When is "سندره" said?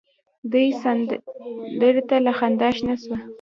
0.81-2.01